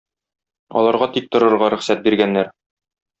[0.79, 2.51] Аларга тик торырга рөхсәт биргәннәр.